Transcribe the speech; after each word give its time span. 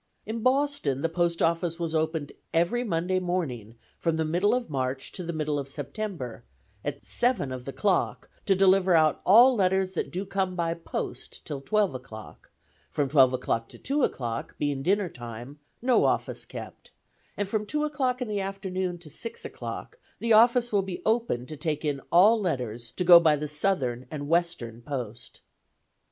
In 0.25 0.39
Boston, 0.41 1.01
the 1.01 1.09
Post 1.13 1.43
Office 1.43 1.77
was 1.77 1.93
opened 1.93 2.31
every 2.55 2.83
Monday 2.83 3.19
morning 3.19 3.75
from 3.99 4.15
the 4.15 4.25
middle 4.25 4.55
of 4.55 4.67
March 4.67 5.11
to 5.11 5.21
the 5.23 5.31
middle 5.31 5.59
of 5.59 5.69
September, 5.69 6.43
"at 6.83 7.05
7 7.05 7.51
of 7.51 7.65
the 7.65 7.71
clock, 7.71 8.27
to 8.47 8.55
deliver 8.55 8.95
out 8.95 9.21
all 9.27 9.55
letters 9.55 9.93
that 9.93 10.09
do 10.09 10.25
come 10.25 10.55
by 10.55 10.73
the 10.73 10.79
post 10.79 11.45
till 11.45 11.61
twelve 11.61 11.93
o'clock; 11.93 12.49
from 12.89 13.09
twelve 13.09 13.39
to 13.67 13.77
two 13.77 14.01
o'clock, 14.01 14.57
being 14.57 14.81
dinner 14.81 15.07
time, 15.07 15.59
no 15.83 16.03
office 16.05 16.45
kept; 16.45 16.89
and 17.37 17.47
from 17.47 17.67
two 17.67 17.83
o'clock 17.83 18.23
in 18.23 18.27
the 18.27 18.41
afternoon 18.41 18.97
to 18.97 19.07
six 19.07 19.45
o'clock 19.45 19.99
the 20.17 20.33
office 20.33 20.71
will 20.73 20.81
be 20.81 21.03
open 21.05 21.45
to 21.45 21.55
take 21.55 21.85
in 21.85 22.01
all 22.11 22.41
letters 22.41 22.89
to 22.89 23.03
go 23.03 23.19
by 23.19 23.35
the 23.35 23.47
Southern 23.47 24.07
and 24.09 24.27
Western 24.27 24.81
post." 24.81 25.41